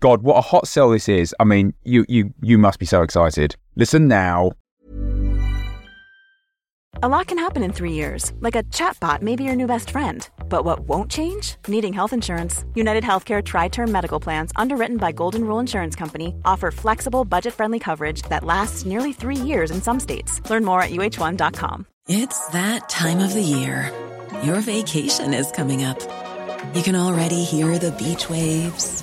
[0.00, 1.34] God, what a hot sell this is.
[1.40, 3.56] I mean, you you you must be so excited.
[3.76, 4.52] Listen now.
[7.02, 9.90] A lot can happen in three years, like a chatbot may be your new best
[9.90, 10.26] friend.
[10.48, 11.56] But what won't change?
[11.68, 12.64] Needing health insurance.
[12.74, 17.52] United Healthcare Tri Term Medical Plans, underwritten by Golden Rule Insurance Company, offer flexible, budget
[17.52, 20.40] friendly coverage that lasts nearly three years in some states.
[20.48, 21.86] Learn more at uh1.com.
[22.08, 23.92] It's that time of the year.
[24.42, 26.00] Your vacation is coming up.
[26.74, 29.02] You can already hear the beach waves,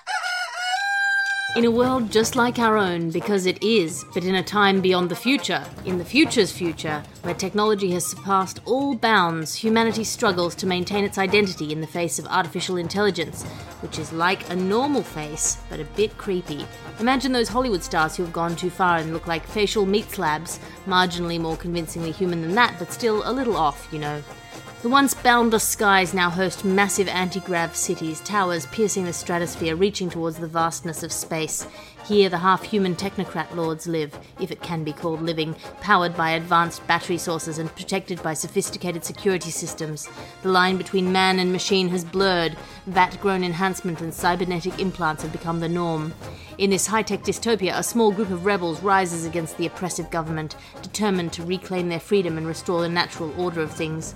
[1.57, 5.09] In a world just like our own, because it is, but in a time beyond
[5.11, 10.65] the future, in the future's future, where technology has surpassed all bounds, humanity struggles to
[10.65, 13.43] maintain its identity in the face of artificial intelligence,
[13.81, 16.65] which is like a normal face, but a bit creepy.
[17.01, 20.57] Imagine those Hollywood stars who have gone too far and look like facial meat slabs,
[20.87, 24.23] marginally more convincingly human than that, but still a little off, you know.
[24.81, 30.09] The once boundless skies now host massive anti grav cities, towers piercing the stratosphere, reaching
[30.09, 31.67] towards the vastness of space.
[32.07, 36.31] Here, the half human technocrat lords live, if it can be called living, powered by
[36.31, 40.09] advanced battery sources and protected by sophisticated security systems.
[40.41, 45.31] The line between man and machine has blurred, vat grown enhancement and cybernetic implants have
[45.31, 46.11] become the norm.
[46.57, 50.55] In this high tech dystopia, a small group of rebels rises against the oppressive government,
[50.81, 54.15] determined to reclaim their freedom and restore the natural order of things.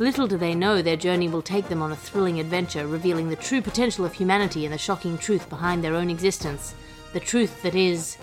[0.00, 3.36] Little do they know their journey will take them on a thrilling adventure, revealing the
[3.36, 6.74] true potential of humanity and the shocking truth behind their own existence.
[7.12, 8.18] The truth that is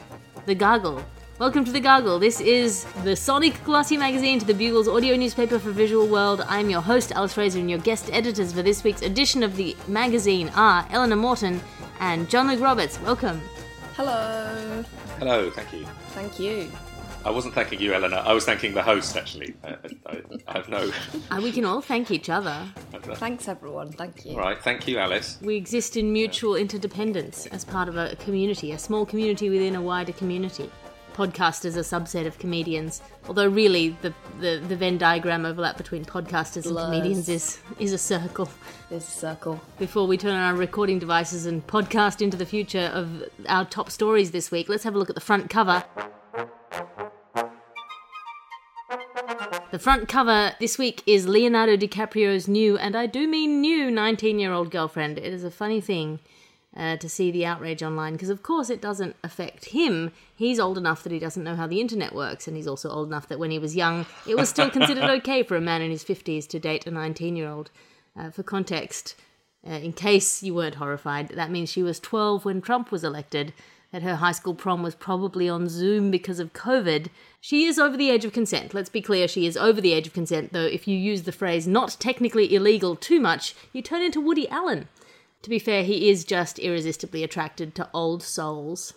[0.46, 1.02] the Gargle.
[1.40, 2.20] Welcome to the Gargle.
[2.20, 6.44] This is the Sonic Glossy magazine to the Bugle's audio newspaper for visual world.
[6.50, 9.78] I'm your host, Alice Fraser, and your guest editors for this week's edition of the
[9.88, 11.62] magazine are Eleanor Morton
[12.02, 13.00] and John Luke Roberts.
[13.00, 13.42] Welcome.
[13.96, 14.84] Hello.
[15.20, 15.86] Hello, thank you.
[16.10, 16.70] Thank you.
[17.24, 18.24] I wasn't thanking you, Eleanor.
[18.26, 19.54] I was thanking the host, actually.
[19.64, 19.76] I,
[20.08, 20.92] I, I have no.
[21.30, 22.66] Uh, we can all thank each other.
[23.16, 23.92] Thanks, everyone.
[23.92, 24.34] Thank you.
[24.34, 25.38] All right, thank you, Alice.
[25.42, 29.82] We exist in mutual interdependence as part of a community, a small community within a
[29.82, 30.70] wider community.
[31.14, 36.06] Podcasters are a subset of comedians, although really the, the, the Venn diagram overlap between
[36.06, 36.86] podcasters and Blurs.
[36.86, 38.50] comedians is, is a circle.
[38.90, 39.62] This circle.
[39.78, 43.92] Before we turn on our recording devices and podcast into the future of our top
[43.92, 45.84] stories this week, let's have a look at the front cover.
[49.72, 54.38] The front cover this week is Leonardo DiCaprio's new, and I do mean new, 19
[54.38, 55.18] year old girlfriend.
[55.18, 56.20] It is a funny thing
[56.76, 60.12] uh, to see the outrage online because, of course, it doesn't affect him.
[60.36, 63.08] He's old enough that he doesn't know how the internet works, and he's also old
[63.08, 65.90] enough that when he was young, it was still considered okay for a man in
[65.90, 67.72] his 50s to date a 19 year old.
[68.20, 69.16] Uh, for context,
[69.66, 73.54] uh, in case you weren't horrified, that means she was 12 when Trump was elected,
[73.92, 77.08] that her high school prom was probably on Zoom because of COVID.
[77.40, 78.74] She is over the age of consent.
[78.74, 81.32] Let's be clear, she is over the age of consent, though if you use the
[81.32, 84.88] phrase not technically illegal too much, you turn into Woody Allen.
[85.42, 88.94] To be fair, he is just irresistibly attracted to old souls.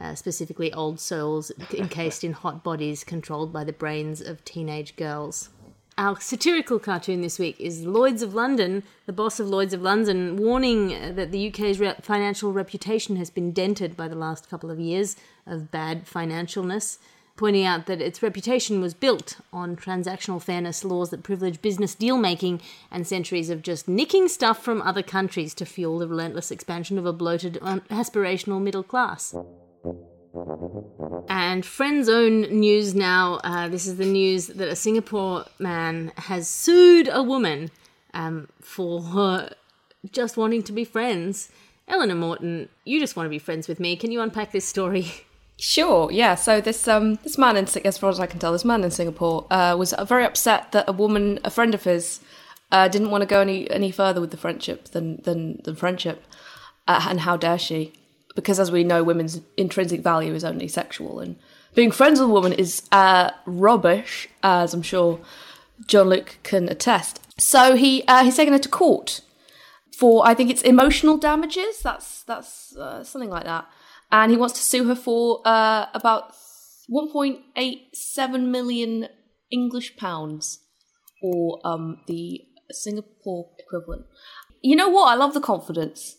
[0.00, 5.50] Uh, specifically, old souls encased in hot bodies controlled by the brains of teenage girls.
[5.96, 10.36] Our satirical cartoon this week is Lloyds of London, the boss of Lloyds of London,
[10.36, 14.80] warning that the UK's re- financial reputation has been dented by the last couple of
[14.80, 15.14] years
[15.46, 16.98] of bad financialness,
[17.36, 22.16] pointing out that its reputation was built on transactional fairness laws that privilege business deal
[22.16, 26.98] making and centuries of just nicking stuff from other countries to fuel the relentless expansion
[26.98, 29.32] of a bloated, um, aspirational middle class.
[31.28, 33.40] And friend zone news now.
[33.44, 37.70] Uh, this is the news that a Singapore man has sued a woman
[38.12, 39.50] um, for her
[40.10, 41.50] just wanting to be friends.
[41.86, 43.96] Eleanor Morton, you just want to be friends with me.
[43.96, 45.12] Can you unpack this story?
[45.56, 46.34] Sure, yeah.
[46.34, 48.90] So this um this man in as far as I can tell, this man in
[48.90, 52.18] Singapore uh, was very upset that a woman, a friend of his,
[52.72, 56.24] uh, didn't want to go any any further with the friendship than than than friendship,
[56.88, 57.92] uh, and how dare she?
[58.34, 61.36] Because as we know, women's intrinsic value is only sexual, and
[61.74, 65.20] being friends with a woman is uh, rubbish, as I'm sure
[65.86, 67.20] John Luke can attest.
[67.38, 69.20] So he uh, he's taken her to court
[69.94, 71.80] for I think it's emotional damages.
[71.80, 73.66] That's that's uh, something like that,
[74.10, 76.32] and he wants to sue her for uh, about
[76.92, 79.08] 1.87 million
[79.50, 80.60] English pounds,
[81.22, 84.06] or um, the Singapore equivalent.
[84.62, 85.12] You know what?
[85.12, 86.16] I love the confidence.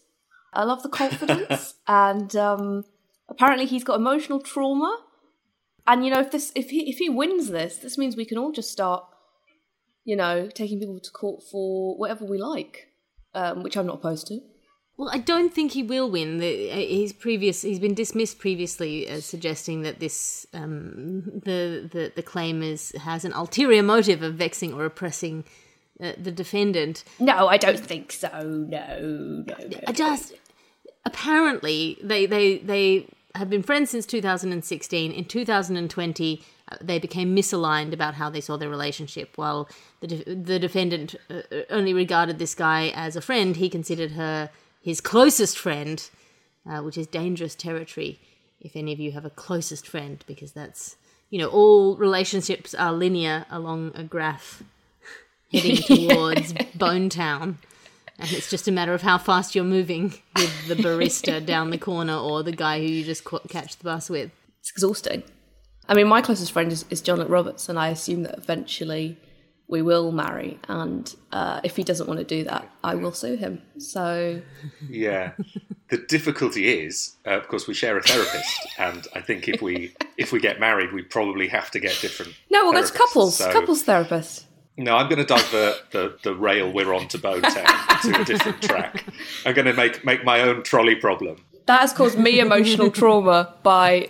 [0.56, 2.86] I love the confidence, and um,
[3.30, 5.04] apparently he's got emotional trauma.
[5.88, 8.38] And you know, if this if he if he wins this, this means we can
[8.38, 9.04] all just start,
[10.04, 12.88] you know, taking people to court for whatever we like,
[13.34, 14.40] um, which I'm not opposed to.
[14.98, 16.38] Well, I don't think he will win.
[16.38, 22.14] The, uh, his previous, he's been dismissed previously as suggesting that this, um, the, the
[22.16, 25.44] the claim is has an ulterior motive of vexing or oppressing
[26.02, 27.04] uh, the defendant.
[27.20, 28.30] No, I don't think so.
[28.30, 29.80] No, no, no.
[29.86, 30.34] I just
[31.06, 35.12] apparently they they they have been friends since 2016.
[35.12, 39.32] In 2020, uh, they became misaligned about how they saw their relationship.
[39.36, 39.70] While
[40.00, 44.50] the de- the defendant uh, only regarded this guy as a friend, he considered her
[44.82, 46.10] his closest friend,
[46.70, 48.20] uh, which is dangerous territory.
[48.60, 50.96] If any of you have a closest friend, because that's
[51.30, 54.64] you know all relationships are linear along a graph
[55.52, 57.60] heading towards Bone Town.
[58.20, 61.78] And it's just a matter of how fast you're moving with the barista down the
[61.78, 64.32] corner or the guy who you just ca- catch the bus with.
[64.62, 65.24] It's exhausting.
[65.88, 69.18] I mean, my closest friend is, is John Luke Roberts, and I assume that eventually
[69.68, 70.60] we will marry.
[70.70, 73.62] And uh, if he doesn't want to do that, I will sue him.
[73.80, 74.42] So
[74.90, 75.34] Yeah.
[75.90, 79.94] The difficulty is, uh, of course, we share a therapist, and I think if we
[80.18, 82.34] if we get married, we probably have to get different.
[82.50, 82.96] no, well, that's therapists.
[82.98, 84.45] couples, So- couples therapist.
[84.78, 87.66] No, I'm going to divert the, the rail we're on to Bone Town
[88.02, 89.06] to a different track.
[89.46, 91.38] I'm going to make make my own trolley problem.
[91.66, 94.10] That has caused me emotional trauma by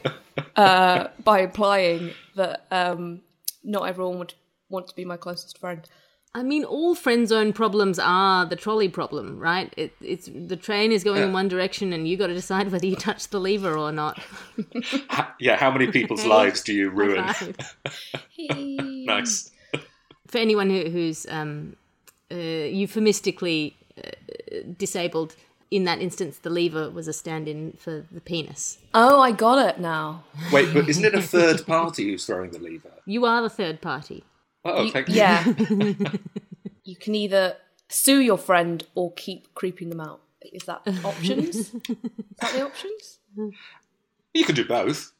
[0.55, 3.21] uh, by implying that um,
[3.63, 4.33] not everyone would
[4.69, 5.87] want to be my closest friend.
[6.33, 9.73] I mean, all friend zone problems are the trolley problem, right?
[9.77, 12.85] It, it's the train is going in one direction, and you got to decide whether
[12.85, 14.21] you touch the lever or not.
[15.39, 17.23] Yeah, how many people's lives do you ruin?
[18.37, 18.49] Right.
[19.05, 19.49] nice.
[20.27, 21.75] For anyone who, who's um,
[22.31, 24.09] uh, euphemistically uh,
[24.77, 25.35] disabled,
[25.71, 28.77] in that instance, the lever was a stand-in for the penis.
[28.93, 30.23] Oh, I got it now.
[30.51, 32.91] Wait, but isn't it a third party who's throwing the lever?
[33.05, 34.23] You are the third party.
[34.63, 35.15] Oh, You- thank you.
[35.15, 35.43] yeah.
[36.83, 37.57] you can either
[37.89, 40.21] sue your friend or keep creeping them out.
[40.41, 41.55] Is that options?
[41.55, 41.71] Is
[42.39, 43.19] that the options?
[44.33, 45.11] You can do both.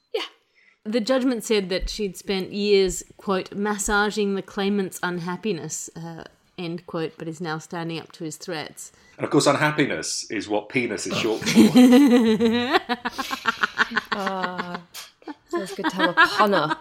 [0.85, 6.25] The judgment said that she'd spent years, quote, massaging the claimant's unhappiness, uh,
[6.59, 8.91] end quote, but is now standing up to his threats.
[9.17, 12.79] And of course, unhappiness is what penis is short for.
[15.47, 16.75] So it's good to have a punner.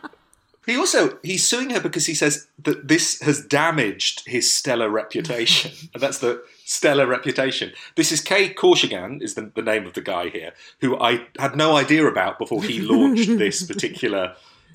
[0.67, 5.73] He also he's suing her because he says that this has damaged his stellar reputation,
[5.95, 7.73] and that's the stellar reputation.
[7.97, 11.57] This is Kay Kawshigan is the, the name of the guy here, who I had
[11.57, 14.35] no idea about before he launched this particular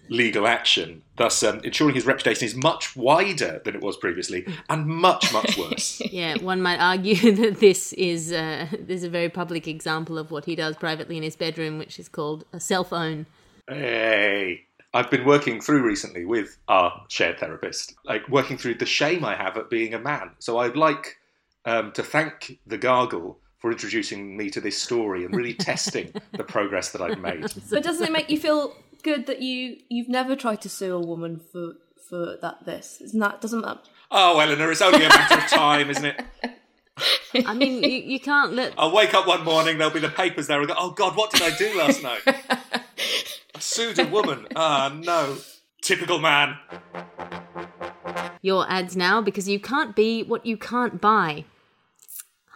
[0.09, 4.87] legal action, thus um, ensuring his reputation is much wider than it was previously and
[4.87, 6.01] much much worse.
[6.11, 10.31] Yeah, one might argue that this is uh, this is a very public example of
[10.31, 13.25] what he does privately in his bedroom, which is called a self-own.
[13.67, 14.65] Hey.
[14.93, 19.35] I've been working through recently with our shared therapist, like working through the shame I
[19.35, 20.31] have at being a man.
[20.39, 21.17] So I'd like
[21.65, 26.43] um, to thank the Gargle for introducing me to this story and really testing the
[26.43, 27.45] progress that I've made.
[27.69, 30.99] But doesn't it make you feel good that you you've never tried to sue a
[30.99, 31.73] woman for
[32.09, 32.99] for that this?
[33.01, 36.21] Isn't that doesn't that Oh, Eleanor, it's only a matter of time, isn't it?
[37.45, 40.47] I mean, you, you can't let I'll wake up one morning, there'll be the papers
[40.47, 42.21] there, and go, oh God, what did I do last night?
[43.59, 44.47] I sued a woman.
[44.55, 45.35] Ah, no.
[45.81, 46.55] Typical man.
[48.41, 51.43] your ads now because you can't be what you can't buy.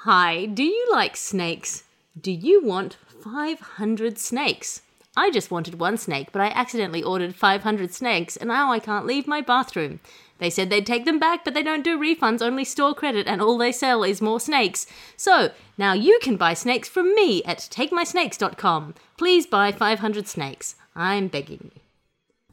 [0.06, 1.84] Hi, do you like snakes?
[2.18, 4.82] Do you want 500 snakes?
[5.18, 9.06] I just wanted one snake, but I accidentally ordered 500 snakes, and now I can't
[9.06, 10.00] leave my bathroom.
[10.38, 13.42] They said they'd take them back, but they don't do refunds, only store credit, and
[13.42, 14.88] all they sell is more snakes.
[15.18, 18.96] So, now you can buy snakes from me at takemysnakes.com.
[19.18, 20.76] Please buy 500 snakes.
[20.96, 21.82] I'm begging you.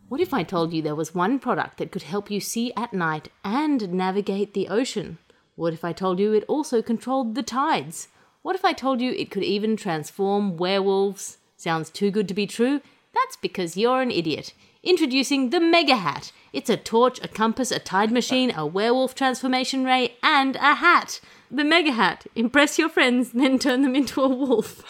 [0.09, 2.93] What if I told you there was one product that could help you see at
[2.93, 5.19] night and navigate the ocean?
[5.55, 8.09] What if I told you it also controlled the tides?
[8.43, 11.39] What if I told you it could even transform werewolves?
[11.57, 12.81] Sounds too good to be true?
[13.15, 14.55] That's because you're an idiot.
[14.83, 16.33] Introducing the Mega Hat.
[16.53, 21.21] It's a torch, a compass, a tide machine, a werewolf transformation ray, and a hat.
[21.51, 22.27] The Mega Hat.
[22.35, 24.83] Impress your friends, then turn them into a wolf.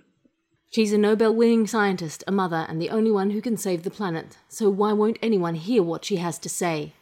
[0.76, 3.90] She's a Nobel winning scientist, a mother, and the only one who can save the
[3.90, 4.36] planet.
[4.50, 6.92] So why won't anyone hear what she has to say?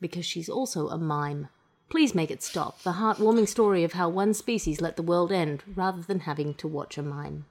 [0.00, 1.48] Because she's also a mime.
[1.88, 2.80] Please make it stop.
[2.84, 6.68] The heartwarming story of how one species let the world end rather than having to
[6.68, 7.46] watch a mime.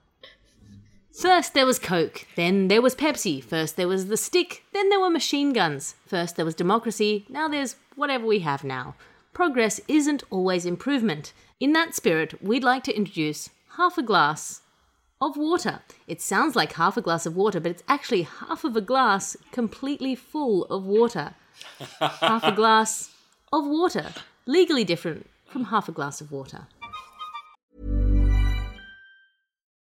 [1.12, 5.00] First there was Coke, then there was Pepsi, first there was the stick, then there
[5.00, 8.94] were machine guns, first there was democracy, now there's whatever we have now.
[9.34, 11.34] Progress isn't always improvement.
[11.60, 14.59] In that spirit, we'd like to introduce half a glass
[15.20, 15.80] of water.
[16.06, 19.36] It sounds like half a glass of water, but it's actually half of a glass
[19.52, 21.34] completely full of water.
[22.00, 23.10] half a glass
[23.52, 24.06] of water,
[24.46, 26.66] legally different from half a glass of water.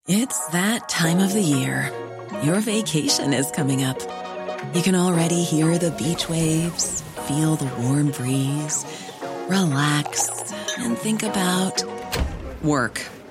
[0.06, 1.92] It's that time of the year.
[2.44, 4.02] Your vacation is coming up.
[4.76, 8.86] You can already hear the beach waves, feel the warm breeze,
[9.48, 10.30] relax,
[10.78, 11.84] and think about
[12.62, 13.02] work.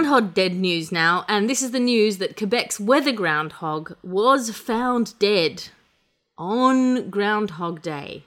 [0.00, 5.12] Groundhog dead news now, and this is the news that Quebec's weather groundhog was found
[5.18, 5.64] dead
[6.38, 8.24] on Groundhog Day,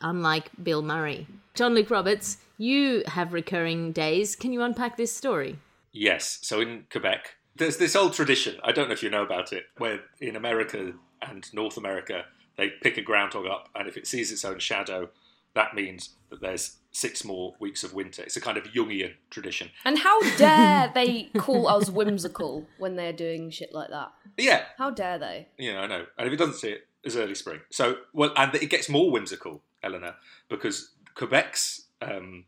[0.00, 1.26] unlike Bill Murray.
[1.54, 4.36] John Luke Roberts, you have recurring days.
[4.36, 5.58] Can you unpack this story?
[5.90, 6.38] Yes.
[6.42, 8.60] So in Quebec, there's this old tradition.
[8.62, 12.26] I don't know if you know about it, where in America and North America,
[12.56, 15.08] they pick a groundhog up, and if it sees its own shadow,
[15.54, 18.22] that means that there's six more weeks of winter.
[18.22, 19.70] It's a kind of Jungian tradition.
[19.84, 24.12] And how dare they call us whimsical when they're doing shit like that?
[24.36, 25.48] Yeah, How dare they?
[25.58, 26.06] you know, I know.
[26.18, 27.60] And if it doesn't see it, it's early spring.
[27.70, 30.16] So, well, and it gets more whimsical, Eleanor,
[30.48, 32.44] because Quebec's um,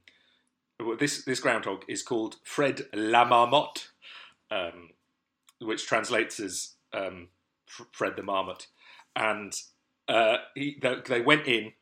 [0.98, 3.88] this this groundhog is called Fred la Marmotte,
[4.50, 4.90] um,
[5.60, 7.28] which translates as um,
[7.92, 8.66] Fred the Marmot,
[9.16, 9.54] and
[10.08, 11.72] uh, he, they, they went in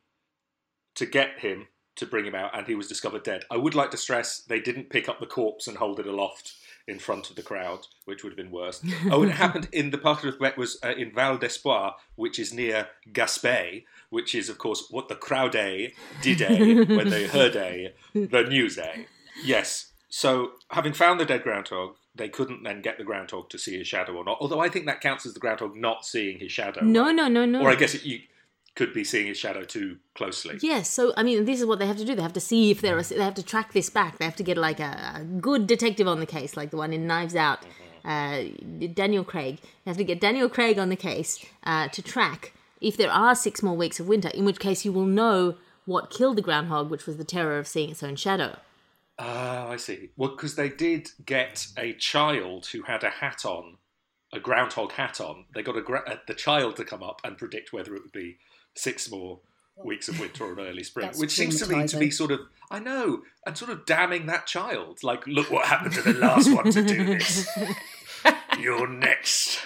[0.95, 3.43] to get him to bring him out, and he was discovered dead.
[3.51, 6.53] I would like to stress they didn't pick up the corpse and hold it aloft
[6.87, 8.83] in front of the crowd, which would have been worse.
[9.09, 12.39] oh, and it happened in the part of Quebec was uh, in Val d'Espoir, which
[12.39, 15.93] is near Gaspé, which is of course what the crowd did
[16.89, 19.05] when they heard a the news a.
[19.43, 19.91] Yes.
[20.09, 23.87] So having found the dead groundhog, they couldn't then get the groundhog to see his
[23.87, 24.37] shadow or not.
[24.41, 26.83] Although I think that counts as the groundhog not seeing his shadow.
[26.83, 27.61] No, no, no, no.
[27.61, 28.19] Or I guess it, you
[28.75, 30.57] could be seeing his shadow too closely.
[30.61, 32.15] Yes, so I mean, this is what they have to do.
[32.15, 33.09] They have to see if there is.
[33.09, 34.17] They have to track this back.
[34.17, 36.93] They have to get like a, a good detective on the case, like the one
[36.93, 37.59] in Knives Out,
[38.05, 38.43] uh,
[38.93, 39.59] Daniel Craig.
[39.61, 43.35] They have to get Daniel Craig on the case uh, to track if there are
[43.35, 44.29] six more weeks of winter.
[44.29, 47.67] In which case, you will know what killed the groundhog, which was the terror of
[47.67, 48.57] seeing its own shadow.
[49.19, 50.09] Ah, I see.
[50.17, 53.77] Well, because they did get a child who had a hat on,
[54.33, 55.45] a groundhog hat on.
[55.53, 58.11] They got a gra- uh, the child to come up and predict whether it would
[58.11, 58.37] be
[58.75, 59.39] six more
[59.83, 62.31] weeks of winter or an early spring, That's which seems to me to be sort
[62.31, 65.03] of I know, and sort of damning that child.
[65.03, 67.47] Like, look what happened to the last one to do this.
[68.59, 69.59] You're next.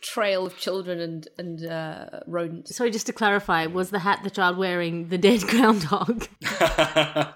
[0.00, 2.74] Trail of children and and uh, rodents.
[2.74, 6.26] Sorry, just to clarify, was the hat the child wearing the dead groundhog?
[6.60, 7.32] uh,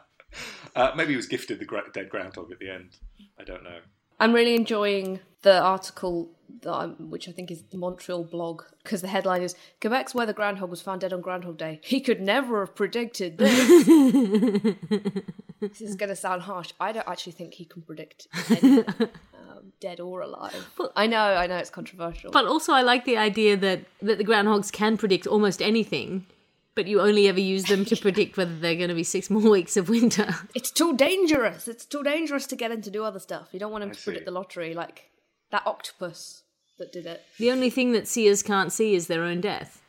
[0.97, 2.97] maybe he was gifted the gra- dead groundhog at the end.
[3.39, 3.81] I don't know.
[4.21, 6.31] I'm really enjoying the article,
[6.63, 10.33] that I'm, which I think is the Montreal blog, because the headline is Quebec's weather
[10.33, 11.81] groundhog was found dead on Groundhog Day.
[11.83, 13.85] He could never have predicted this.
[15.61, 16.73] this is going to sound harsh.
[16.81, 20.71] I don't actually think he can predict anything, um, dead or alive.
[20.97, 22.31] I know, I know it's controversial.
[22.31, 26.27] But also, I like the idea that that the groundhogs can predict almost anything,
[26.75, 29.43] but you only ever use them to predict whether they're going to be six more
[29.51, 30.35] weeks of winter.
[30.55, 31.69] it's too dangerous.
[31.69, 33.49] It's too dangerous to get him to do other stuff.
[33.53, 35.11] You don't want him I to predict the lottery like
[35.51, 36.43] that octopus
[36.79, 37.23] that did it.
[37.39, 39.83] The only thing that seers can't see is their own death.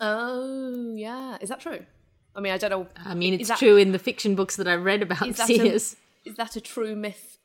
[0.00, 1.38] Oh, yeah.
[1.40, 1.84] Is that true?
[2.34, 2.86] I mean, I don't know.
[3.04, 5.50] I mean, it's that- true in the fiction books that I read about Is that,
[5.50, 5.96] a, seers.
[6.24, 7.38] is that a true myth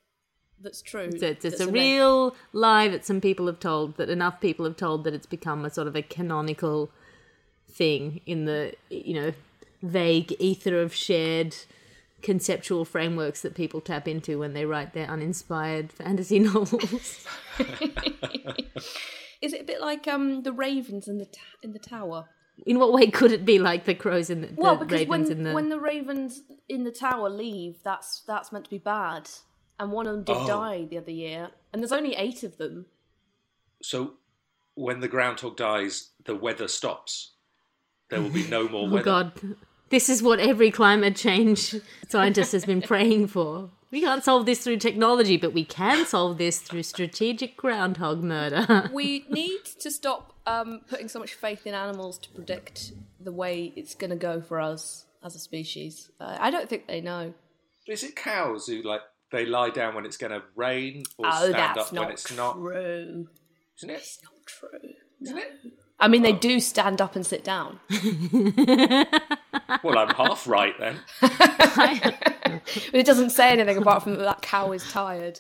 [0.60, 1.12] that's true.
[1.12, 4.41] So it's, it's that's a in real lie that some people have told, that enough
[4.41, 6.89] people have told that it's become a sort of a canonical
[7.77, 9.34] thing in the, you know,
[9.81, 11.55] vague ether of shared
[12.22, 17.25] conceptual frameworks that people tap into when they write their uninspired fantasy novels.
[19.41, 22.25] Is it a bit like um the ravens in the ta- in the tower?
[22.65, 25.29] in what way could it be like the crows in the, the Well, because ravens
[25.29, 25.53] when in the...
[25.53, 29.29] when the ravens in the tower leave, that's that's meant to be bad,
[29.79, 30.48] and one of them did Oh.
[30.48, 32.88] die the other year, and there's only eight of them.
[33.84, 34.13] So
[34.74, 37.34] when the groundhog dies, the weather stops.
[38.10, 39.04] There will be no more Oh weather.
[39.04, 39.56] God,
[39.90, 41.76] this is what every climate change
[42.08, 43.70] scientist has been praying for.
[43.90, 48.90] We can't solve this through technology, but we can solve this through strategic groundhog murder.
[48.94, 53.72] We need to stop um, putting so much faith in animals to predict the way
[53.76, 56.12] it's going to go for us as a species.
[56.20, 57.34] Uh, I don't think they know.
[57.88, 61.50] Is it cows who like they lie down when it's going to rain or oh,
[61.50, 62.56] stand up when it's not?
[62.56, 63.28] true.
[63.78, 63.94] Isn't it?
[63.94, 64.90] It's not true.
[65.22, 65.52] Isn't it?
[66.00, 67.80] I mean, they do stand up and sit down.
[69.84, 70.98] Well, I'm half right then.
[71.22, 75.39] But it doesn't say anything apart from that, that cow is tired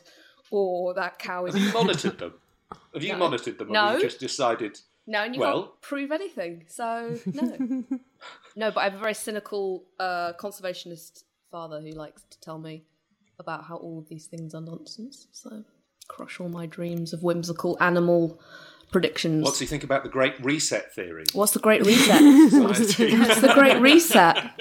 [0.51, 1.53] or that cow is.
[1.55, 2.33] Have you monitored them?
[2.93, 3.17] Have you No.
[3.19, 3.69] monitored them?
[3.69, 3.87] Or No.
[3.87, 4.79] have you just decided?
[5.05, 6.65] No, and you Well- can't prove anything.
[6.67, 7.57] So no,
[8.55, 8.71] no.
[8.71, 12.83] But I have a very cynical uh, conservationist father who likes to tell me
[13.39, 15.27] about how all of these things are nonsense.
[15.31, 15.63] So
[16.07, 18.39] crush all my dreams of whimsical animal
[18.91, 19.43] predictions.
[19.43, 21.25] What's he think about the Great Reset theory?
[21.33, 22.07] What's the Great Reset?
[22.51, 24.37] Scientific- What's the Great Reset?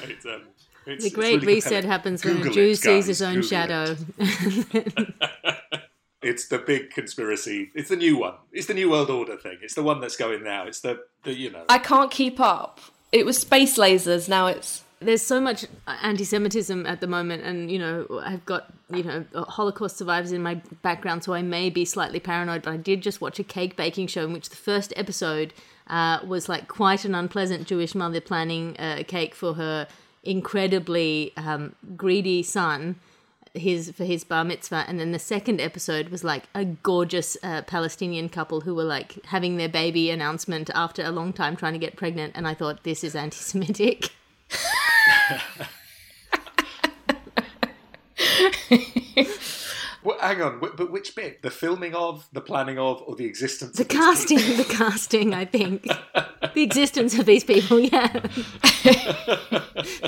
[0.00, 0.46] it's, um, it's-
[0.84, 1.88] the it's Great really Reset compelling.
[1.90, 3.96] happens when a Jew it, sees guys, his own Google shadow.
[4.18, 5.14] it.
[6.22, 7.70] It's the big conspiracy.
[7.74, 8.34] It's the new one.
[8.50, 9.58] It's the New World Order thing.
[9.62, 10.66] It's the one that's going now.
[10.66, 11.62] It's the, the you know.
[11.68, 12.80] I can't keep up.
[13.12, 14.28] It was space lasers.
[14.28, 19.02] Now it's There's so much anti-Semitism at the moment, and you know, I've got you
[19.02, 22.62] know Holocaust survivors in my background, so I may be slightly paranoid.
[22.62, 25.52] But I did just watch a cake baking show in which the first episode
[25.88, 29.86] uh, was like quite an unpleasant Jewish mother planning a cake for her
[30.24, 32.96] incredibly um, greedy son.
[33.52, 37.62] His for his bar mitzvah, and then the second episode was like a gorgeous uh,
[37.62, 41.78] Palestinian couple who were like having their baby announcement after a long time trying to
[41.78, 44.10] get pregnant, and I thought this is anti-Semitic.
[50.02, 51.42] Well, hang on, but which bit?
[51.42, 54.56] The filming of, the planning of, or the existence The of these casting, people?
[54.64, 55.82] the casting, I think.
[56.54, 58.12] the existence of these people, yeah.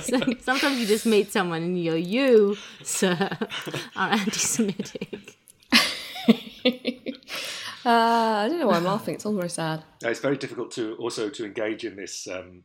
[0.01, 3.29] so sometimes you just meet someone and you go, you, sir,
[3.97, 5.37] are anti Semitic.
[6.15, 6.21] uh,
[7.85, 9.15] I don't know why I'm laughing.
[9.17, 9.83] It's all very sad.
[10.03, 12.29] It's very difficult to also to engage in this.
[12.29, 12.63] Um,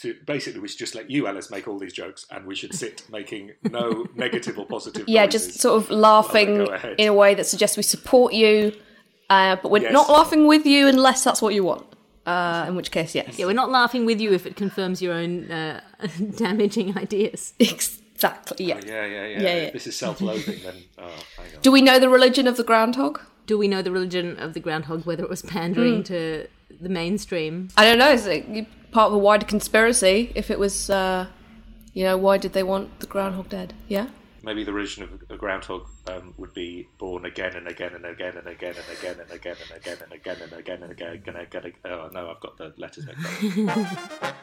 [0.00, 2.74] to, basically, we should just let you, Alice, make all these jokes, and we should
[2.74, 5.04] sit making no negative or positive.
[5.08, 6.66] Yeah, just sort of laughing
[6.98, 8.72] in a way that suggests we support you,
[9.28, 9.92] uh, but we're Yes.
[9.92, 11.86] not laughing with you unless that's what you want.
[12.26, 13.38] Uh, in which case, yes.
[13.38, 15.80] Yeah, we're not laughing with you if it confirms your own uh,
[16.36, 17.54] damaging ideas.
[18.22, 18.66] Exactly.
[18.66, 18.74] Yeah.
[18.76, 19.70] Oh, yeah, yeah, yeah, Yeah, yeah.
[19.70, 20.60] This is self-loathing.
[20.62, 21.04] then, oh,
[21.38, 21.62] hang on.
[21.62, 23.18] Do we know the religion of the groundhog?
[23.46, 26.46] Do we know the religion of the groundhog, whether it was pandering to
[26.82, 27.68] the mainstream?
[27.78, 28.10] I don't know.
[28.10, 28.44] Is it
[28.92, 30.32] part of a wider conspiracy?
[30.34, 31.26] If it was, uh,
[31.94, 33.74] you know, why did they want the groundhog dead?
[33.88, 34.08] Yeah.
[34.42, 38.36] Maybe the religion of a groundhog um, would be born again and again and again
[38.38, 41.36] and again and again and again and again and again and again and again and
[41.36, 41.62] again.
[41.62, 41.72] And again.
[41.84, 44.36] Oh no, I've got the letters mixed up.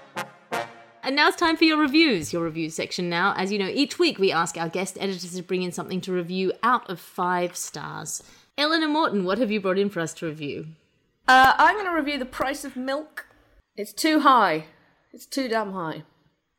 [1.03, 3.33] And now it's time for your reviews, your reviews section now.
[3.37, 6.11] As you know, each week we ask our guest editors to bring in something to
[6.11, 8.21] review out of five stars.
[8.57, 10.67] Eleanor Morton, what have you brought in for us to review?
[11.27, 13.26] Uh, I'm going to review the price of milk.
[13.77, 14.65] It's too high.
[15.13, 16.03] It's too damn high.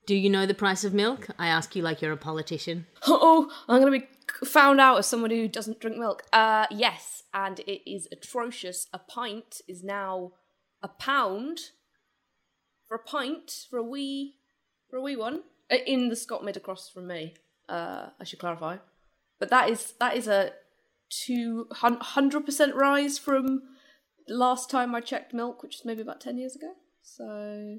[0.06, 1.26] Do you know the price of milk?
[1.38, 2.86] I ask you like you're a politician.
[3.06, 6.22] Oh, I'm going to be found out as somebody who doesn't drink milk.
[6.32, 8.86] Uh, yes, and it is atrocious.
[8.92, 10.32] A pint is now
[10.82, 11.58] a pound
[12.86, 14.36] for a pint for a wee
[14.88, 17.34] for a wee one Uh, in the Scotmid across from me.
[17.68, 18.76] Uh, I should clarify,
[19.38, 20.52] but that is that is a
[21.10, 23.62] two hundred percent rise from
[24.28, 26.72] last time I checked milk, which was maybe about ten years ago.
[27.16, 27.78] So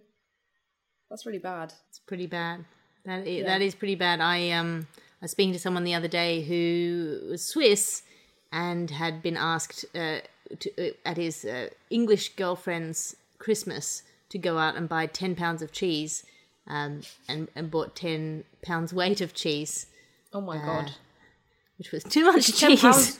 [1.09, 1.73] that's really bad.
[1.89, 2.65] It's pretty bad.
[3.05, 4.19] That is, that is pretty bad.
[4.21, 4.87] I um
[5.21, 8.03] I was speaking to someone the other day who was Swiss
[8.51, 10.19] and had been asked uh,
[10.59, 15.61] to, uh, at his uh, English girlfriend's Christmas to go out and buy ten pounds
[15.61, 16.23] of cheese,
[16.67, 19.85] um, and and bought ten pounds weight of cheese,
[20.33, 20.91] Oh my god.
[21.77, 22.81] which was too much cheese.
[22.81, 23.19] pounds.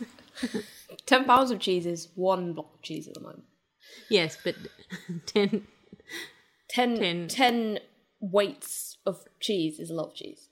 [1.06, 3.44] ten pounds of cheese is one block of cheese at the moment.
[4.10, 4.56] yes, but
[5.26, 5.68] ten.
[6.70, 7.28] Ten, Ten.
[7.28, 7.80] ten
[8.20, 10.48] weights of cheese is a lot of cheese.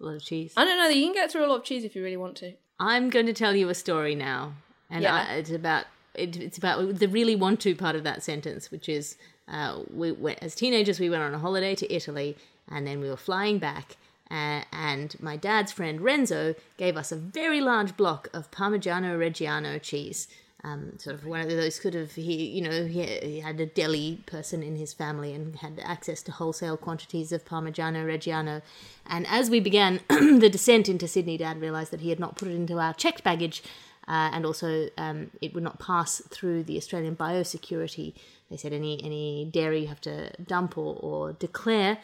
[0.00, 0.52] A lot of cheese.
[0.56, 0.88] I don't know.
[0.88, 2.54] You can get through a lot of cheese if you really want to.
[2.78, 4.54] I'm going to tell you a story now,
[4.88, 5.26] and Yeah.
[5.28, 8.88] I, it's about it, it's about the really want to part of that sentence, which
[8.88, 9.16] is
[9.48, 12.36] uh, we went, as teenagers we went on a holiday to Italy,
[12.70, 13.96] and then we were flying back,
[14.30, 19.80] uh, and my dad's friend Renzo gave us a very large block of Parmigiano Reggiano
[19.80, 20.26] cheese.
[20.62, 23.66] Um, sort of one of those sort of he you know he, he had a
[23.66, 28.60] deli person in his family and had access to wholesale quantities of Parmigiano Reggiano,
[29.06, 32.48] and as we began the descent into Sydney, Dad realised that he had not put
[32.48, 33.62] it into our checked baggage,
[34.06, 38.12] uh, and also um, it would not pass through the Australian biosecurity.
[38.50, 41.98] They said any any dairy you have to dump or, or declare.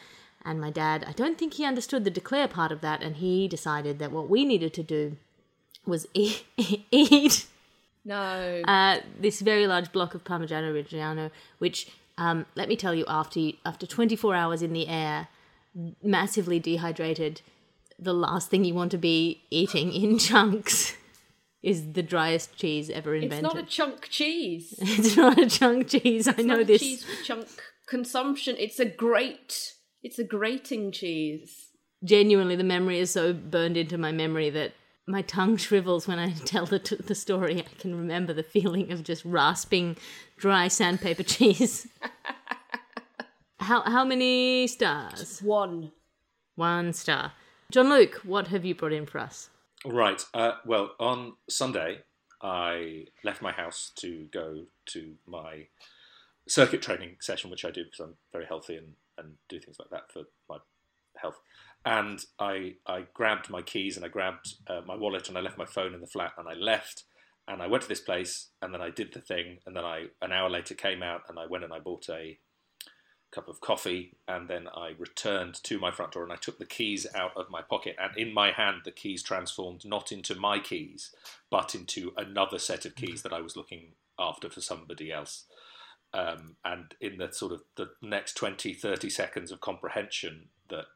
[0.47, 3.49] And my dad, I don't think he understood the declare part of that, and he
[3.49, 5.17] decided that what we needed to do
[5.85, 6.45] was eat,
[6.91, 7.47] eat
[8.07, 8.63] No.
[8.67, 13.51] uh, this very large block of Parmigiano Reggiano, which um, let me tell you, after
[13.65, 15.29] after 24 hours in the air,
[16.03, 17.43] massively dehydrated,
[17.99, 20.95] the last thing you want to be eating in chunks
[21.63, 23.45] is the driest cheese ever invented.
[23.45, 24.75] it's not a chunk cheese.
[24.81, 26.29] It's not a chunk cheese.
[26.29, 26.81] I know not this.
[26.81, 27.49] cheese for chunk
[27.89, 28.55] consumption.
[28.59, 29.75] It's a great.
[30.03, 31.67] It's a grating cheese.
[32.05, 34.73] Genuinely, the memory is so burned into my memory that
[35.07, 37.61] my tongue shrivels when I tell the, the story.
[37.61, 39.97] I can remember the feeling of just rasping
[40.37, 41.87] dry sandpaper cheese.
[43.61, 45.41] how how many stars?
[45.41, 45.93] One.
[46.55, 47.33] One star.
[47.71, 49.51] John Luke, what have you brought in for us?
[49.85, 50.25] Right.
[50.33, 51.99] Uh, well, on Sunday,
[52.41, 55.67] I left my house to go to my
[56.49, 59.91] circuit training session, which I do because I'm very healthy and, and do things like
[59.91, 60.59] that for my
[61.17, 61.41] health.
[61.87, 65.57] And I, I grabbed my keys and I grabbed uh, my wallet and I left
[65.57, 67.05] my phone in the flat and I left.
[67.47, 69.59] And I went to this place and then I did the thing.
[69.65, 72.39] And then I an hour later came out and I went and I bought a
[73.31, 74.17] cup of coffee.
[74.27, 77.51] And then I returned to my front door and I took the keys out of
[77.51, 77.95] my pocket.
[78.01, 81.15] And in my hand the keys transformed not into my keys
[81.51, 85.45] but into another set of keys that I was looking after for somebody else.
[86.13, 90.87] Um, and in the sort of the next 20 30 seconds of comprehension that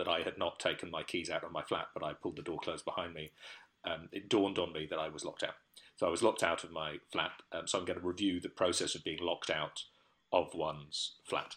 [0.00, 2.42] that I had not taken my keys out of my flat but I pulled the
[2.42, 3.30] door closed behind me
[3.84, 5.54] um, it dawned on me that I was locked out
[5.96, 8.48] so I was locked out of my flat um, so I'm going to review the
[8.48, 9.84] process of being locked out
[10.32, 11.54] of one's flat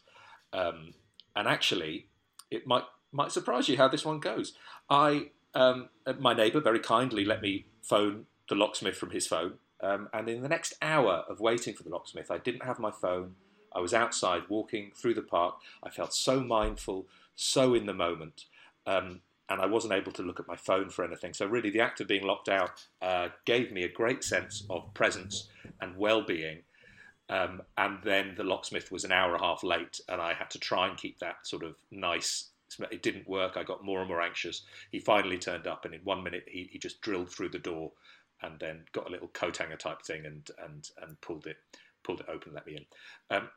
[0.53, 0.93] um,
[1.36, 2.08] and actually,
[2.51, 4.53] it might might surprise you how this one goes.
[4.89, 10.10] I um, my neighbour very kindly let me phone the locksmith from his phone, um,
[10.13, 13.36] and in the next hour of waiting for the locksmith, I didn't have my phone.
[13.75, 15.56] I was outside walking through the park.
[15.82, 18.46] I felt so mindful, so in the moment,
[18.86, 21.34] um, and I wasn't able to look at my phone for anything.
[21.34, 24.93] So really, the act of being locked out uh, gave me a great sense of
[24.93, 25.50] presence
[25.82, 26.60] and well-being.
[27.30, 30.50] Um, and then the locksmith was an hour and a half late, and I had
[30.52, 32.50] to try and keep that sort of nice.
[32.91, 33.56] It didn't work.
[33.56, 34.63] I got more and more anxious.
[34.91, 37.91] He finally turned up, and in one minute, he, he just drilled through the door,
[38.41, 41.58] and then got a little coat hanger type thing, and and and pulled it
[42.04, 43.36] pulled it open, and let me in.
[43.36, 43.50] Um,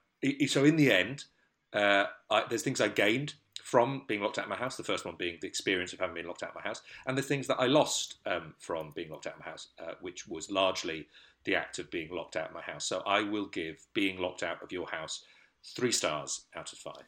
[0.47, 1.25] so in the end,
[1.73, 3.35] uh, I, there's things I gained
[3.67, 4.77] from being locked out of my house.
[4.77, 7.19] The first one being the experience of having been locked out of my house, and
[7.19, 10.29] the things that I lost um, from being locked out of my house, uh, which
[10.29, 11.09] was largely
[11.43, 12.85] the act of being locked out of my house.
[12.85, 15.25] So I will give being locked out of your house
[15.65, 17.03] three stars out of five.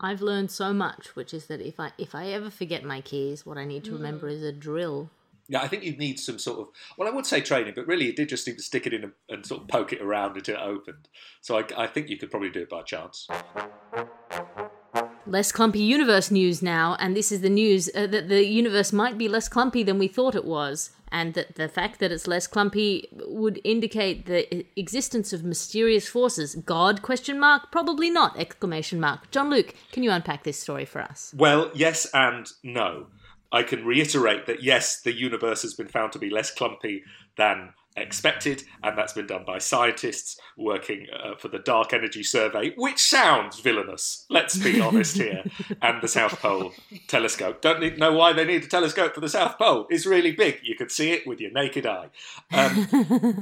[0.00, 3.46] I've learned so much, which is that if I if I ever forget my keys,
[3.46, 5.08] what I need to remember is a drill.
[5.48, 6.66] Yeah, I think you need some sort of
[6.98, 9.04] well, I would say training, but really it did just seem to stick it in
[9.04, 11.08] and, and sort of poke it around until it opened.
[11.40, 13.28] So I, I think you could probably do it by chance.
[15.26, 19.16] Less clumpy universe news now, and this is the news uh, that the universe might
[19.16, 22.48] be less clumpy than we thought it was, and that the fact that it's less
[22.48, 26.56] clumpy would indicate the existence of mysterious forces.
[26.56, 27.02] God?
[27.02, 27.70] Question mark?
[27.70, 28.36] Probably not!
[28.36, 29.30] Exclamation mark.
[29.30, 31.32] John Luke, can you unpack this story for us?
[31.36, 33.06] Well, yes and no.
[33.52, 37.04] I can reiterate that yes, the universe has been found to be less clumpy
[37.36, 42.72] than expected, and that's been done by scientists working uh, for the Dark Energy Survey,
[42.76, 45.44] which sounds villainous, let's be honest here,
[45.82, 46.72] and the South Pole
[47.08, 47.60] Telescope.
[47.60, 49.86] Don't need, know why they need a telescope for the South Pole.
[49.90, 50.60] It's really big.
[50.62, 52.08] You can see it with your naked eye.
[52.52, 52.88] Um,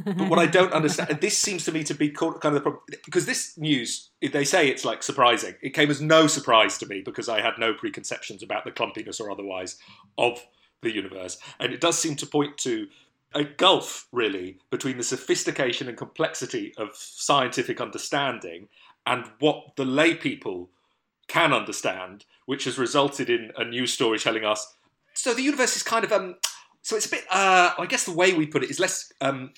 [0.04, 2.60] but what I don't understand, and this seems to me to be kind of the
[2.60, 5.54] problem, because this news, they say it's like surprising.
[5.62, 9.20] It came as no surprise to me because I had no preconceptions about the clumpiness
[9.20, 9.76] or otherwise
[10.18, 10.44] of
[10.82, 11.38] the universe.
[11.58, 12.88] And it does seem to point to
[13.34, 18.68] a gulf, really, between the sophistication and complexity of scientific understanding
[19.06, 20.70] and what the lay people
[21.28, 24.74] can understand, which has resulted in a news story telling us.
[25.14, 26.36] So the universe is kind of um.
[26.82, 27.24] So it's a bit.
[27.30, 29.52] Uh, I guess the way we put it is less um,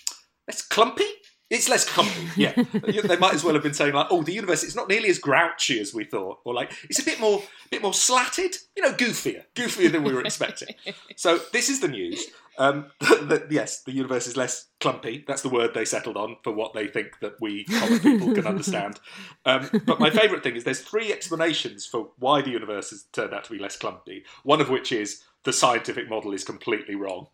[0.47, 1.09] less clumpy.
[1.53, 2.53] It's less clumpy, yeah.
[2.73, 5.19] they might as well have been saying like, "Oh, the universe is not nearly as
[5.19, 8.95] grouchy as we thought," or like, "It's a bit more, bit more slatted, you know,
[8.95, 10.75] goofier, goofier than we were expecting."
[11.15, 12.25] so this is the news.
[12.57, 15.25] Um, that, yes, the universe is less clumpy.
[15.27, 18.47] That's the word they settled on for what they think that we common people can
[18.47, 18.99] understand.
[19.45, 23.35] Um, but my favourite thing is there's three explanations for why the universe has turned
[23.35, 24.25] out to be less clumpy.
[24.43, 27.27] One of which is the scientific model is completely wrong.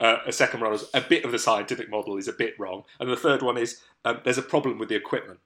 [0.00, 2.82] Uh, a second one is a bit of the scientific model is a bit wrong,
[2.98, 5.38] and the third one is um, there's a problem with the equipment.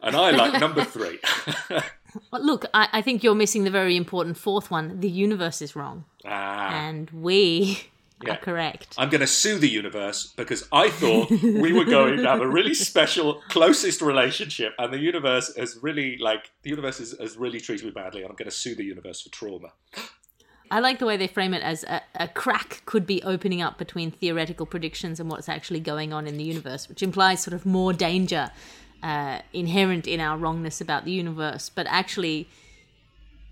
[0.00, 1.18] And I like number three.
[2.32, 4.98] Well, Look, I, I think you're missing the very important fourth one.
[5.00, 7.82] The universe is wrong, ah, and we
[8.24, 8.32] Yeah.
[8.32, 8.94] are correct.
[8.98, 12.48] I'm going to sue the universe because I thought we were going to have a
[12.48, 17.60] really special, closest relationship, and the universe has really, like, the universe has, has really
[17.60, 19.68] treated me badly, and I'm going to sue the universe for trauma.
[20.70, 23.78] I like the way they frame it as a, a crack could be opening up
[23.78, 27.64] between theoretical predictions and what's actually going on in the universe, which implies sort of
[27.64, 28.50] more danger
[29.02, 31.70] uh, inherent in our wrongness about the universe.
[31.70, 32.48] But actually,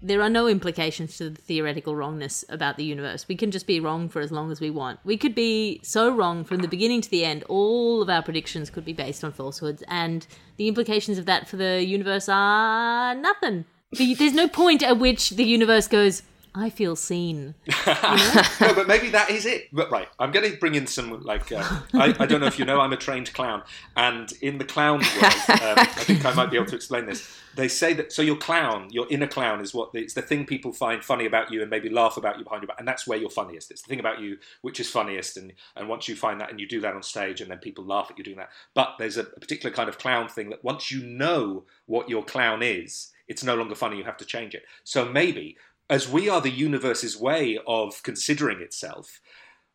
[0.03, 3.27] there are no implications to the theoretical wrongness about the universe.
[3.29, 5.01] We can just be wrong for as long as we want.
[5.05, 7.45] We could be so wrong from the beginning to the end.
[7.45, 10.27] All of our predictions could be based on falsehoods, and
[10.59, 13.65] the implications of that for the universe are nothing.
[13.93, 16.23] There's no point at which the universe goes,
[16.59, 17.55] I feel seen.
[17.87, 19.69] no, but maybe that is it.
[19.73, 22.59] But right, I'm going to bring in some like uh, I, I don't know if
[22.59, 23.63] you know I'm a trained clown,
[23.95, 27.31] and in the clown world, um, I think I might be able to explain this.
[27.55, 30.73] They say that so your clown, your inner clown, is what it's the thing people
[30.73, 33.19] find funny about you and maybe laugh about you behind your back, and that's where
[33.19, 33.71] you're funniest.
[33.71, 36.59] It's the thing about you which is funniest, and and once you find that and
[36.59, 38.49] you do that on stage, and then people laugh at you doing that.
[38.73, 42.25] But there's a, a particular kind of clown thing that once you know what your
[42.25, 43.99] clown is, it's no longer funny.
[43.99, 44.65] You have to change it.
[44.85, 49.21] So maybe as we are the universe's way of considering itself,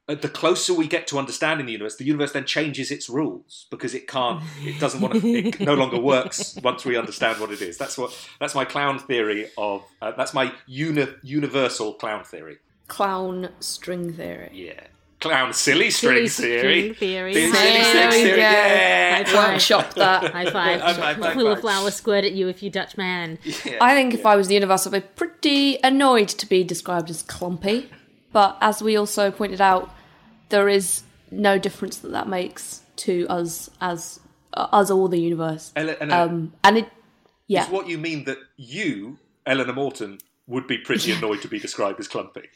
[0.08, 3.67] uh, the closer we get to understanding the universe, the universe then changes its rules
[3.69, 7.52] because it can't, it doesn't want to, it no longer works once we understand what
[7.52, 7.78] it is.
[7.78, 12.58] That's what, that's my clown theory of, uh, that's my uni, universal clown theory.
[12.88, 14.50] Clown string theory.
[14.54, 14.82] Yeah.
[15.21, 16.81] Clown silly string Silly theory.
[16.81, 17.34] string theory.
[17.34, 18.39] Silly There string we theory.
[18.39, 19.15] Yeah.
[19.17, 19.53] High five.
[19.53, 20.31] Workshop that.
[20.34, 20.81] High five.
[20.97, 23.38] High five, Will a flower squirt at you if you touch my hand?
[23.79, 27.21] I think if I was the universe, I'd be pretty annoyed to be described as
[27.23, 27.89] clumpy.
[28.34, 29.93] But as we also pointed out,
[30.49, 34.19] there is no difference that that makes to us as
[34.53, 35.71] uh, us or the universe.
[35.75, 36.89] Ele- Eleanor, Um, and it,
[37.47, 41.60] yeah, Is what you mean that you, Eleanor Morton, would be pretty annoyed to be
[41.60, 42.49] described as clumpy?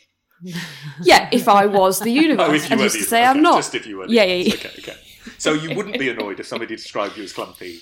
[1.02, 1.30] Yeah.
[1.32, 3.28] If I was the universe, Oh, if you and were just the to say okay,
[3.28, 3.56] I'm not.
[3.58, 4.08] Just if you were.
[4.08, 4.54] the Yeah, yeah, yeah.
[4.54, 4.96] Okay, okay.
[5.38, 7.82] So you wouldn't be annoyed if somebody described you as clumpy.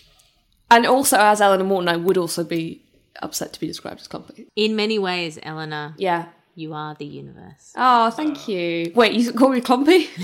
[0.71, 2.81] And also, as Eleanor Morton, I would also be
[3.21, 4.47] upset to be described as clumpy.
[4.55, 6.25] In many ways, Eleanor, Yeah.
[6.55, 7.73] you are the universe.
[7.75, 8.51] Oh, thank uh.
[8.51, 8.91] you.
[8.95, 10.09] Wait, you call me clumpy?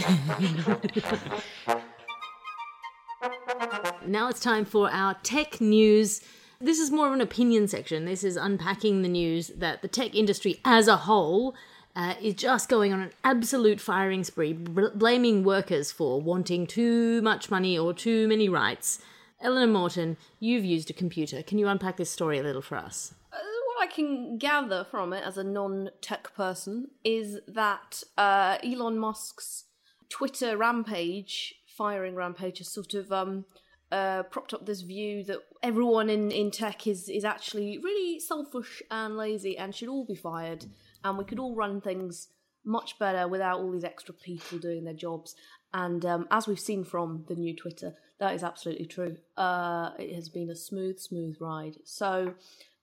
[4.05, 6.21] Now it's time for our tech news.
[6.61, 8.05] This is more of an opinion section.
[8.05, 11.55] This is unpacking the news that the tech industry as a whole
[11.99, 17.21] uh, is just going on an absolute firing spree, bl- blaming workers for wanting too
[17.21, 18.99] much money or too many rights.
[19.41, 21.43] Eleanor Morton, you've used a computer.
[21.43, 23.13] Can you unpack this story a little for us?
[23.31, 29.65] what I can gather from it as a non-tech person is that uh, Elon Musk's
[30.09, 33.45] Twitter rampage, firing rampage, has sort of um,
[33.91, 38.81] uh, propped up this view that everyone in, in tech is is actually really selfish
[38.91, 40.65] and lazy and should all be fired,
[41.03, 42.29] and we could all run things
[42.65, 45.35] much better without all these extra people doing their jobs.
[45.73, 49.17] And um, as we've seen from the new Twitter, that is absolutely true.
[49.37, 51.77] Uh, it has been a smooth, smooth ride.
[51.83, 52.33] So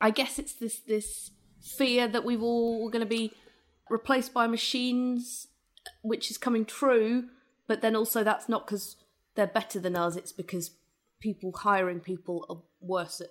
[0.00, 3.32] I guess it's this this fear that we've all going to be
[3.90, 5.48] replaced by machines,
[6.02, 7.24] which is coming true.
[7.66, 8.96] But then also that's not because
[9.34, 10.16] they're better than us.
[10.16, 10.70] It's because
[11.20, 13.30] people hiring people are worse at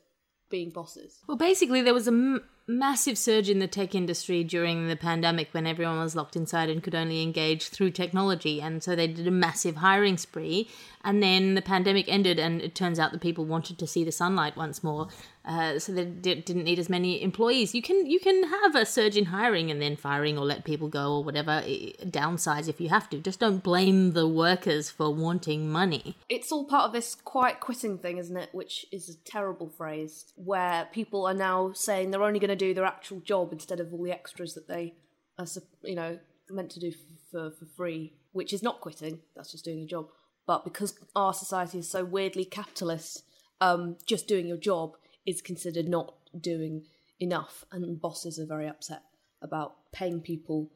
[0.49, 1.19] being bosses.
[1.27, 5.67] Well, basically, there was a massive surge in the tech industry during the pandemic when
[5.67, 8.61] everyone was locked inside and could only engage through technology.
[8.61, 10.69] And so they did a massive hiring spree.
[11.03, 14.11] And then the pandemic ended, and it turns out that people wanted to see the
[14.11, 15.07] sunlight once more.
[15.45, 17.75] Uh, so they di- didn't need as many employees.
[17.75, 20.87] You can you can have a surge in hiring and then firing or let people
[20.87, 21.61] go or whatever.
[22.05, 23.19] Downsize if you have to.
[23.19, 26.17] Just don't blame the workers for wanting money.
[26.27, 28.49] It's all part of this quiet quitting thing, isn't it?
[28.53, 32.73] Which is a terrible phrase, where people are now saying they're only going to do
[32.73, 34.95] their actual job instead of all the extras that they
[35.37, 35.45] are,
[35.83, 36.91] you know, meant to do
[37.31, 38.13] for for free.
[38.31, 39.19] Which is not quitting.
[39.35, 40.07] That's just doing your job.
[40.45, 43.23] But because our society is so weirdly capitalist,
[43.61, 46.83] um, just doing your job is considered not doing
[47.19, 49.03] enough, and bosses are very upset
[49.41, 50.69] about paying people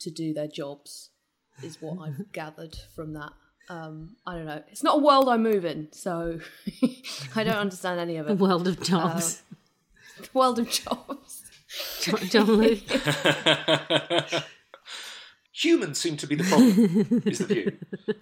[0.00, 1.10] to do their jobs.
[1.62, 3.32] Is what I've gathered from that.
[3.68, 4.62] Um, I don't know.
[4.68, 6.38] It's not a world I move in, so
[7.34, 8.38] I don't understand any of it.
[8.38, 9.42] The world of jobs.
[9.50, 9.56] The
[10.34, 11.42] world of jobs.
[12.00, 12.78] John, John Luke.
[15.52, 17.78] Humans seem to be the problem, is the view.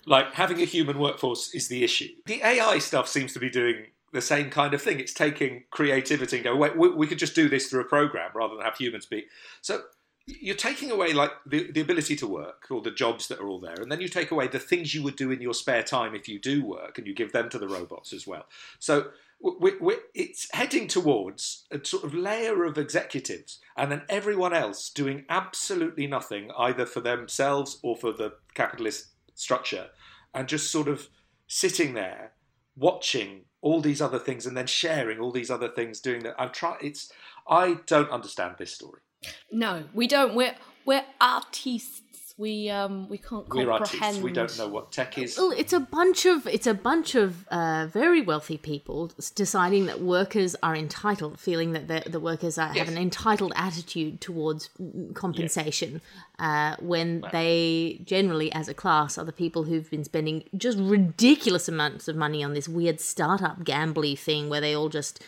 [0.07, 2.11] Like, having a human workforce is the issue.
[2.26, 5.00] The AI stuff seems to be doing the same kind of thing.
[5.00, 8.30] It's taking creativity and go, wait, we, we could just do this through a program
[8.35, 9.26] rather than have humans be.
[9.62, 9.83] So
[10.26, 13.61] you're taking away like the, the ability to work or the jobs that are all
[13.61, 16.14] there and then you take away the things you would do in your spare time
[16.14, 18.46] if you do work and you give them to the robots as well
[18.78, 19.09] so
[19.40, 24.88] we, we, it's heading towards a sort of layer of executives and then everyone else
[24.88, 29.88] doing absolutely nothing either for themselves or for the capitalist structure
[30.33, 31.09] and just sort of
[31.47, 32.33] sitting there
[32.77, 36.51] watching all these other things and then sharing all these other things doing that i'm
[36.51, 37.12] trying it's
[37.49, 39.01] i don't understand this story
[39.51, 40.35] No, we don't.
[40.35, 42.03] We're we're artists.
[42.37, 44.03] We um we can't we're comprehend.
[44.03, 44.23] artists.
[44.23, 45.38] We don't know what tech is.
[45.38, 50.01] Well, it's a bunch of it's a bunch of uh, very wealthy people deciding that
[50.01, 55.14] workers are entitled, feeling that the, the workers are, have an entitled attitude towards mm,
[55.14, 56.01] compensation,
[56.40, 61.68] uh, when they generally, as a class, are the people who've been spending just ridiculous
[61.68, 65.23] amounts of money on this weird startup gambly thing, where they all just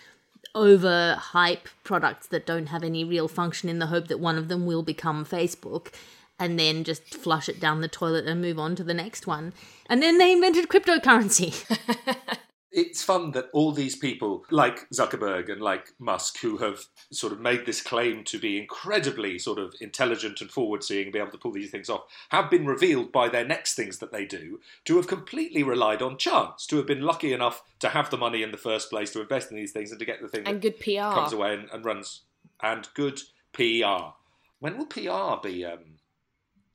[0.56, 4.66] overhype products that don't have any real function in the hope that one of them
[4.66, 5.92] will become Facebook
[6.38, 9.52] and then just flush it down the toilet and move on to the next one.
[9.88, 11.64] And then they invented cryptocurrency.
[12.76, 17.40] it's fun that all these people like Zuckerberg and like Musk who have sort of
[17.40, 21.38] made this claim to be incredibly sort of intelligent and forward seeing be able to
[21.38, 24.96] pull these things off have been revealed by their next things that they do to
[24.96, 28.50] have completely relied on chance to have been lucky enough to have the money in
[28.50, 30.78] the first place to invest in these things and to get the thing and that
[30.78, 31.14] good PR.
[31.14, 32.22] comes away and, and runs
[32.62, 33.22] and good
[33.54, 34.12] PR
[34.58, 35.95] when will PR be um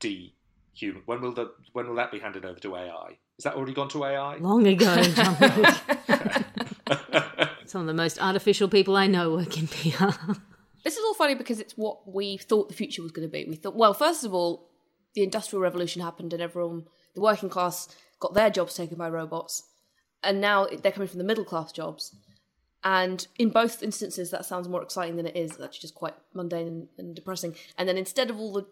[0.01, 0.33] de
[0.73, 3.73] human when will the when will that be handed over to AI is that already
[3.73, 5.75] gone to AI Long ago, John Luke.
[7.65, 10.11] Some of the most artificial people I know work in PR.
[10.83, 13.45] This is all funny because it's what we thought the future was going to be.
[13.45, 14.69] We thought, well, first of all,
[15.15, 16.85] the industrial revolution happened and everyone,
[17.15, 17.87] the working class,
[18.19, 19.63] got their jobs taken by robots,
[20.23, 22.15] and now they're coming from the middle class jobs.
[22.83, 25.51] And in both instances, that sounds more exciting than it is.
[25.51, 27.55] It's actually just quite mundane and, and depressing.
[27.75, 28.67] And then instead of all the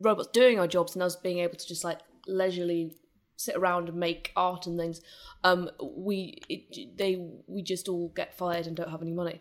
[0.00, 2.96] robots doing our jobs and us being able to just like leisurely
[3.36, 5.00] sit around and make art and things,
[5.44, 9.40] um, we it, they we just all get fired and don't have any money.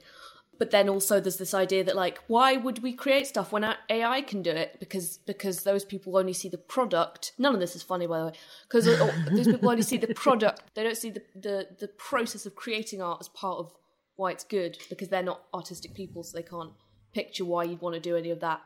[0.58, 4.22] But then also there's this idea that like why would we create stuff when AI
[4.22, 7.34] can do it because because those people only see the product.
[7.40, 8.34] None of this is funny by the way
[8.68, 10.62] because those people only see the product.
[10.76, 13.74] They don't see the, the the process of creating art as part of
[14.16, 16.72] why it's good because they're not artistic people so they can't
[17.12, 18.62] picture why you'd want to do any of that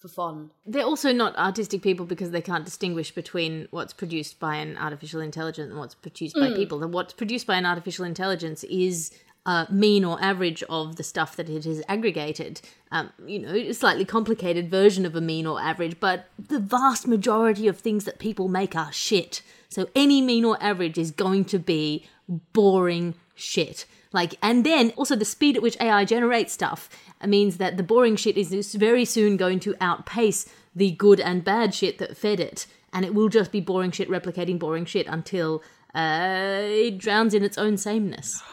[0.00, 0.50] for fun.
[0.66, 5.20] They're also not artistic people because they can't distinguish between what's produced by an artificial
[5.20, 6.82] intelligence and what's produced by people.
[6.82, 9.12] And what's produced by an artificial intelligence is
[9.44, 12.62] a mean or average of the stuff that it has aggregated.
[12.90, 17.06] Um, you know, a slightly complicated version of a mean or average, but the vast
[17.06, 19.42] majority of things that people make are shit.
[19.68, 22.06] So any mean or average is going to be
[22.52, 23.84] boring shit.
[24.12, 26.88] Like, and then also the speed at which AI generates stuff
[27.24, 31.74] means that the boring shit is very soon going to outpace the good and bad
[31.74, 32.66] shit that fed it.
[32.92, 35.62] And it will just be boring shit replicating boring shit until
[35.94, 38.42] uh, it drowns in its own sameness.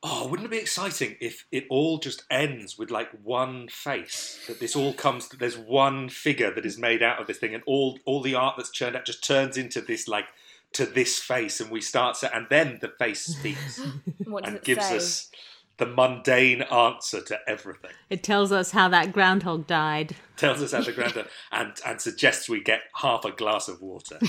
[0.00, 4.38] Oh, wouldn't it be exciting if it all just ends with like one face?
[4.46, 5.28] That this all comes.
[5.28, 8.54] There's one figure that is made out of this thing, and all all the art
[8.56, 10.26] that's churned out just turns into this like
[10.72, 13.80] to this face, and we start to, and then the face speaks
[14.24, 14.96] What does and it gives say?
[14.96, 15.30] us
[15.78, 17.92] the mundane answer to everything.
[18.10, 20.16] It tells us how that groundhog died.
[20.36, 24.18] Tells us how the groundhog and and suggests we get half a glass of water.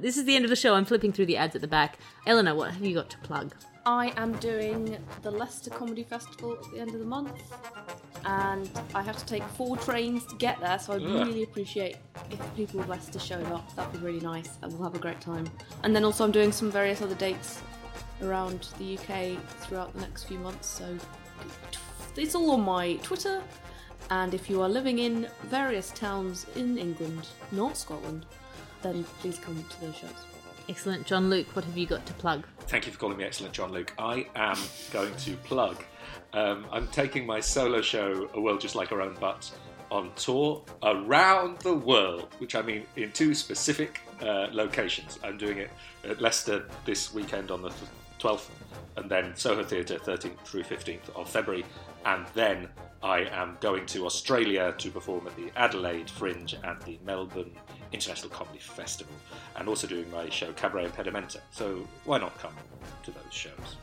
[0.00, 0.74] This is the end of the show.
[0.74, 1.98] I'm flipping through the ads at the back.
[2.24, 3.52] Eleanor, what have you got to plug?
[3.88, 7.32] I am doing the Leicester Comedy Festival at the end of the month,
[8.26, 10.78] and I have to take four trains to get there.
[10.78, 11.26] So I'd Ugh.
[11.26, 11.96] really appreciate
[12.30, 13.74] if the people of Leicester showed up.
[13.76, 15.48] That'd be really nice, and we'll have a great time.
[15.84, 17.62] And then also I'm doing some various other dates
[18.20, 20.68] around the UK throughout the next few months.
[20.68, 20.98] So
[22.14, 23.42] it's all on my Twitter.
[24.10, 28.26] And if you are living in various towns in England, not Scotland,
[28.82, 30.37] then please come to those shows.
[30.68, 31.06] Excellent.
[31.06, 32.46] John Luke, what have you got to plug?
[32.60, 33.92] Thank you for calling me excellent, John Luke.
[33.98, 34.58] I am
[34.92, 35.82] going to plug.
[36.34, 39.50] Um, I'm taking my solo show, A World Just Like Our Own Butt,
[39.90, 45.18] on tour around the world, which I mean in two specific uh, locations.
[45.24, 45.70] I'm doing it
[46.04, 47.72] at Leicester this weekend on the
[48.20, 48.48] 12th,
[48.96, 51.64] and then Soho Theatre 13th through 15th of February,
[52.08, 52.68] and then
[53.02, 57.52] I am going to Australia to perform at the Adelaide Fringe and the Melbourne
[57.92, 59.14] International Comedy Festival,
[59.56, 61.40] and also doing my show Cabaret Impedimenta.
[61.50, 62.54] So why not come
[63.04, 63.76] to those shows?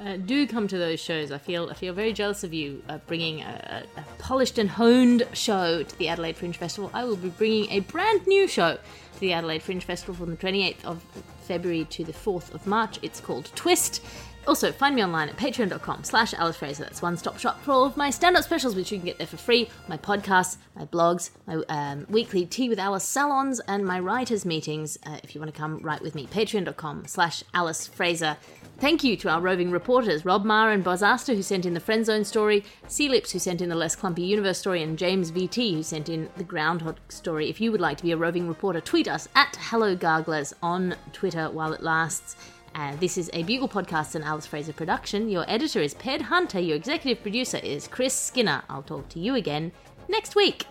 [0.00, 1.32] Uh, do come to those shows.
[1.32, 4.70] I feel I feel very jealous of you uh, bringing a, a, a polished and
[4.70, 6.90] honed show to the Adelaide Fringe Festival.
[6.92, 10.36] I will be bringing a brand new show to the Adelaide Fringe Festival from the
[10.36, 11.02] 28th of
[11.42, 12.98] February to the 4th of March.
[13.02, 14.04] It's called Twist.
[14.48, 16.84] Also, find me online at patreon.com slash Alice Fraser.
[16.84, 19.18] That's one stop shop for all of my stand up specials, which you can get
[19.18, 19.68] there for free.
[19.88, 24.96] My podcasts, my blogs, my um, weekly Tea with Alice salons, and my writers' meetings.
[25.04, 28.38] Uh, if you want to come write with me, patreon.com slash Alice Fraser.
[28.78, 31.80] Thank you to our roving reporters, Rob Marr and Boz Aster, who sent in the
[31.80, 35.30] Friend Zone story, C Lips, who sent in the Less Clumpy Universe story, and James
[35.30, 37.50] VT, who sent in the Groundhog story.
[37.50, 40.94] If you would like to be a roving reporter, tweet us at Hello Garglers on
[41.12, 42.34] Twitter while it lasts.
[42.78, 45.28] Uh, this is a Bugle Podcast and Alice Fraser production.
[45.28, 46.60] Your editor is Ped Hunter.
[46.60, 48.62] Your executive producer is Chris Skinner.
[48.70, 49.72] I'll talk to you again
[50.06, 50.64] next week.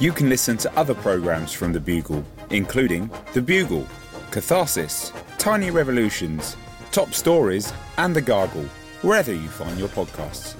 [0.00, 3.86] You can listen to other programs from The Bugle, including The Bugle,
[4.30, 6.58] Catharsis, Tiny Revolutions,
[6.92, 8.66] Top Stories, and The Gargle,
[9.00, 10.56] wherever you find your podcasts.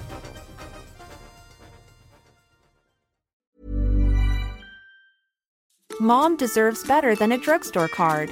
[5.99, 8.31] Mom deserves better than a drugstore card.